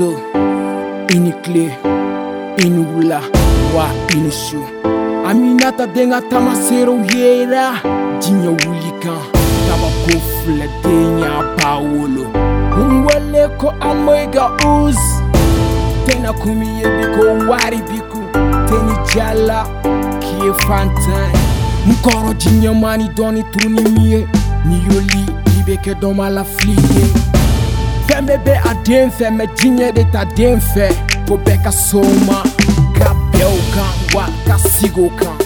so 0.00 0.16
ini 1.14 1.32
kile 1.42 1.76
ini 2.58 2.86
wula 2.94 3.20
wa 3.76 3.90
ini 4.16 4.30
su 4.30 4.64
aminata 5.26 5.86
den 5.86 6.10
ka 6.10 6.20
tamaserew 6.20 7.04
yera 7.14 7.80
diɲɛ 8.20 8.50
wuli 8.64 8.92
kan 9.02 9.22
tabako 9.66 10.14
filɛ 10.38 10.66
den 10.82 11.18
y'a 11.18 11.42
ba 11.56 11.78
wolo 11.78 12.26
n 12.76 13.04
wele 13.06 13.48
ko 13.58 13.74
uz 14.64 15.00
tena 16.06 16.32
kumi 16.32 16.66
ye 16.80 16.88
bi 16.88 17.04
ko 17.14 17.22
wari 17.50 17.80
biku 17.88 18.20
teni 18.68 18.94
jala 19.14 19.66
kie 20.20 20.52
fantan 20.66 21.30
n 21.86 21.92
kɔrɔ 22.04 22.34
diɲɛmani 22.40 23.06
dɔɔni 23.16 23.42
tuguni 23.52 23.82
min 23.90 24.04
ye 24.04 24.26
ni 24.64 24.76
yoli 24.88 25.24
i 25.58 25.62
be 25.66 25.76
kɛ 25.76 25.94
dɔ 26.00 26.14
ma 26.14 26.28
la 26.28 26.44
fili 26.44 27.19
bɛɛ 28.30 28.44
bɛ 28.44 28.70
a 28.70 28.74
den 28.84 29.10
fɛ 29.10 29.30
mɛ 29.30 29.44
diɲɛ 29.56 29.92
de 29.94 30.04
ta 30.12 30.24
den 30.36 30.60
fɛ 30.60 30.88
ko 31.26 31.36
bɛɛ 31.36 31.62
ka 31.64 31.70
so 31.70 32.00
ma 32.26 32.42
ka 32.98 33.14
bɛɛ 33.32 33.44
o 33.44 33.58
kan 33.74 33.92
wa 34.14 34.24
ka 34.46 34.56
sigi 34.58 35.00
o 35.00 35.10
kan 35.18 35.36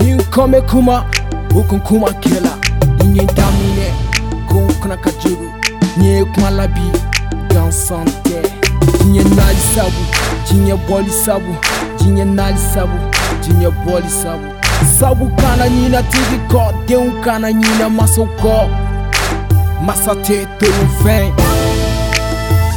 ni 0.00 0.12
n 0.12 0.18
kɔn 0.32 0.50
bɛ 0.52 0.68
kuma 0.68 1.06
o 1.54 1.62
kun 1.62 1.80
kuma 1.80 2.08
kɛla 2.22 2.58
n 3.04 3.14
ye 3.14 3.24
daminɛ 3.36 3.88
ko 4.48 4.66
n 4.66 4.74
kana 4.82 4.96
ka 4.96 5.10
jugu 5.20 5.48
n 5.98 6.02
ye 6.02 6.24
kuma 6.34 6.50
labi 6.50 6.90
gansan 7.50 8.06
tɛ 8.24 8.42
diɲɛ 8.98 9.22
nali 9.36 9.62
sabu 9.74 10.02
diɲɛ 10.46 10.76
bɔli 10.88 11.10
sabu. 11.10 11.52
Diɲɛ 11.98 12.24
nali 12.34 12.58
sabu 12.58 12.98
diɲɛ 13.42 13.70
bɔli 13.84 14.10
sabu. 14.10 14.48
Sabu 14.98 15.30
kana 15.36 15.66
ɲina 15.66 16.02
tigi 16.10 16.38
kɔ 16.50 16.62
denw 16.86 17.22
kana 17.22 17.48
ɲina 17.50 17.88
masaw 17.88 18.26
kɔ 18.42 18.68
masa 19.86 20.14
tɛ 20.14 20.46
tolon 20.58 20.88
fɛn 21.02 21.53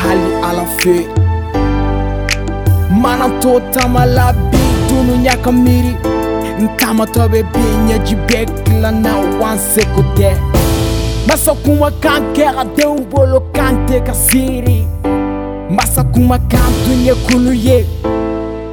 hali 0.00 0.30
ala 0.48 0.64
fe 0.78 0.96
mana 3.02 3.28
to 3.40 3.60
tama 3.72 4.06
la 4.06 4.32
bi 4.32 4.62
dunu 4.88 5.14
ɲaka 5.24 5.50
miiri 5.52 5.94
n 6.62 6.66
tamatɔ 6.78 7.22
bɛ 7.32 7.40
bi 7.52 7.62
ɲɛji 7.86 8.14
bɛɛ 8.26 8.44
kilana 8.64 9.12
wan 9.40 9.58
seko 9.58 10.02
tɛ 10.16 10.30
masa 11.28 11.52
kuma 11.64 11.90
kan 12.02 12.22
kɛra 12.34 12.64
denw 12.76 13.00
bolo 13.10 13.40
kan 13.54 13.74
tɛ 13.86 13.96
ka 14.06 14.12
siiri 14.12 14.78
masa 15.76 16.02
kuma 16.12 16.36
kan 16.50 16.70
tun 16.84 17.04
ye 17.06 17.14
kulu 17.26 17.52
ye. 17.52 17.86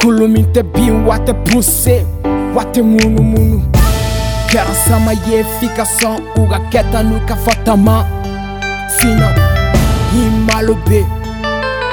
Kulu 0.00 0.28
min 0.28 0.46
tɛ 0.54 0.62
bin 0.72 1.04
wa 1.04 1.18
puse 1.44 2.04
wa 2.54 2.64
tɛ 2.72 2.80
munumunu 2.82 3.60
kɛra 4.50 4.74
sama 4.74 5.12
ye 5.12 5.44
fi 5.58 5.68
ka 5.76 5.84
sɔn 5.84 6.16
u 6.40 6.48
ka 6.48 6.58
kɛta 6.72 7.02
n'u 7.04 7.20
ka 7.28 7.34
fɔta 7.44 7.76
ma 7.76 8.04
Himalobe 10.12 11.06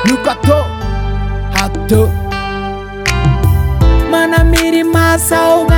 Lukato 0.06 0.66
Hato. 1.54 2.10
Manamiri 4.12 4.84
Masauga 4.84 5.77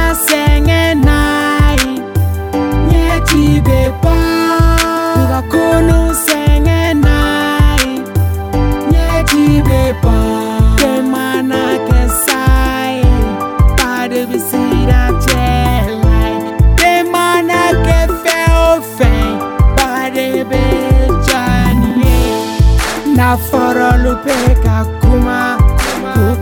peka 24.23 24.77
kuma 25.01 25.57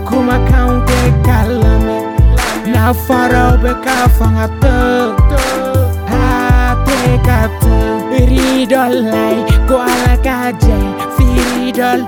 kuma 0.08 0.36
kaunte 0.50 1.00
kalame. 1.26 1.98
Na 2.72 2.92
farao 3.04 3.56
be 3.62 3.72
ka 3.84 3.96
fanga 4.18 4.46
to. 4.62 4.76
Ha 6.10 6.76
te 6.86 7.00
ka 7.26 7.40
to 7.60 7.74
ridol 8.30 8.94
lai 9.12 9.36
ko 9.68 9.76
ala 9.92 10.14
ka 10.26 10.38
je 10.62 10.78
firidol 11.16 12.00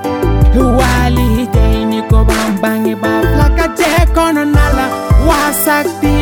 wali 0.79 1.47
te 1.55 1.67
ni 1.91 2.01
ko 2.11 2.25
bambang 2.29 2.87
ba 3.03 3.15
plaka 3.31 3.67
je 3.79 3.93
kono 4.17 4.45
nala. 4.57 4.87
Wasakti 5.29 6.17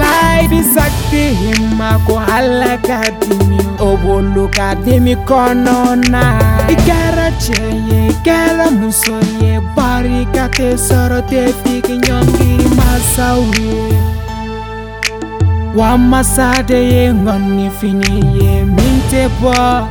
lai 0.00 0.42
bisakti 0.52 1.24
himma 1.42 1.90
ko 2.06 2.14
ala 2.36 2.72
oboloka 3.78 4.74
dị 4.74 5.00
mikono 5.00 5.96
na 5.96 6.38
ikara 6.68 7.30
chenye 7.32 8.08
ikara 8.08 8.70
musonye 8.70 9.60
barika 9.76 10.48
te 10.48 10.78
soro 10.78 11.20
te 11.22 11.52
fiki 11.62 11.98
nyongiri 11.98 12.68
masawe. 12.76 13.92
Wa 15.76 15.98
masade 15.98 16.78
ye 16.92 17.14
ngoni 17.14 17.70
fini 17.70 18.38
ye 18.38 18.64
minte 18.64 19.28
bo. 19.40 19.88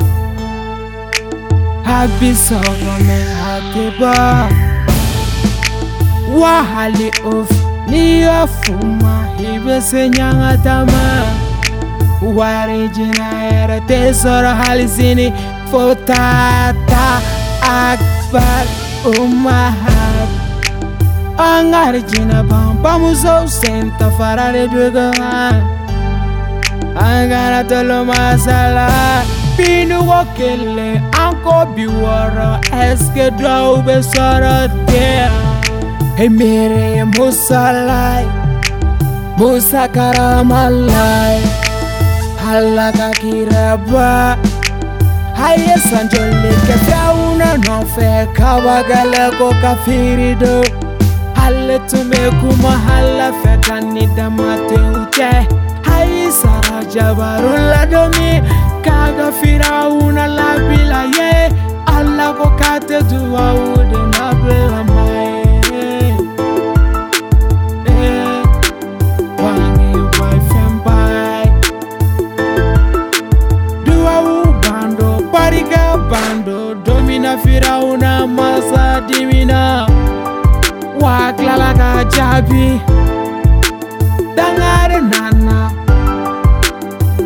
Habi 1.84 2.34
soro 2.34 2.94
me 3.06 3.18
hake 3.42 3.90
bo. 3.98 4.14
Wahali 6.40 7.08
of 7.24 7.50
ni 7.88 8.24
ofuma 8.24 9.28
ibese 9.38 10.08
nyanga 10.08 10.56
tamaa 10.58 11.24
Guaridina 12.32 13.28
era 13.52 13.80
tesouro, 13.82 14.48
Halizine, 14.48 15.32
Fotata, 15.70 17.20
Akbar, 17.62 18.66
Umahab. 19.18 20.28
Angaridina, 21.36 22.42
vamos 22.80 23.24
ao 23.24 23.48
senta, 23.48 24.10
farare 24.12 24.68
do 24.68 24.90
Angara 26.96 27.64
tolo 27.64 28.04
masala, 28.04 29.24
pinu 29.56 30.06
wokele 30.06 31.02
anko 31.18 31.66
biwara, 31.74 32.60
eske 32.70 33.30
dau 33.32 33.82
besara 33.82 34.68
te. 34.86 35.28
Emere 36.22 37.04
musalai, 37.16 38.24
musakarama 39.36 40.70
lai 40.70 41.63
alla 42.50 42.82
halakakiraba 42.92 44.36
haye 45.36 45.76
sanjolike 45.90 46.74
frauna 46.86 47.56
nofe 47.56 48.26
kawagaleko 48.32 49.54
kafirido. 49.62 50.64
Halle 51.34 51.78
tumekuma 51.78 52.70
halla 52.86 53.32
fetani 53.42 54.06
damate 54.06 54.74
uce 54.74 55.30
hayi 55.82 56.32
sara 56.32 56.84
jabarulla 56.94 57.86
domi 57.86 58.42
kaga 58.82 59.32
firauna 59.32 60.26
labila 60.26 61.02
ye. 61.18 61.50
Alla 61.86 62.32
ko 62.32 62.50
kate 62.58 63.02
duwaude 63.10 63.98
nabelama 64.18 64.93
wapi 82.44 82.80
dangare 84.36 85.00
nana 85.00 85.70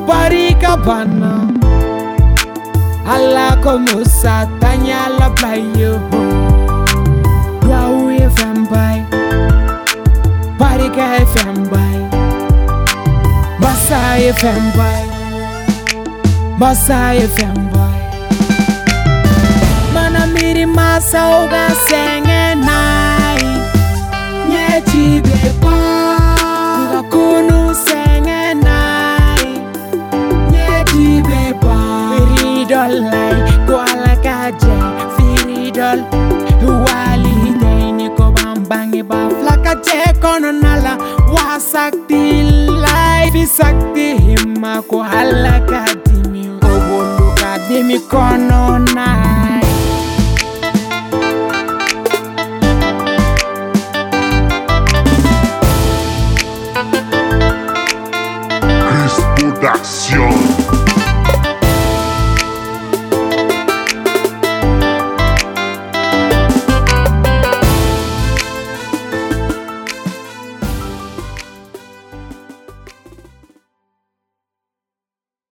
barika 0.07 0.77
bana. 0.77 1.49
Ala 3.09 3.57
como 3.63 4.05
satanya 4.05 5.09
la 5.19 5.31
playo 5.31 5.97
yau 7.69 8.11
fm 8.35 8.69
bai 8.71 9.01
barika 10.61 11.07
fm 11.33 11.57
bai 11.73 11.97
basa 13.63 14.01
fm 14.37 14.65
bai 14.77 15.05
basa 16.61 17.01
fm 17.33 17.57
bai 17.73 18.01
mana 19.95 20.27
miri 20.35 20.67
masa 20.67 21.41
oga 21.41 21.65
sengena 21.89 23.08
girl 35.89 36.05
walihideyni 36.85 38.11
kobam 38.11 38.67
bangiba 38.69 39.29
flakache 39.41 40.13
kononala 40.23 40.99
wasakti 41.35 42.43
laifi 42.83 43.47
sakti 43.47 44.07
himma 44.27 44.83
ko 44.83 45.03
halakadimi 45.03 46.49
oboluka 46.73 47.59
dimi 47.69 47.99
kononala 47.99 49.28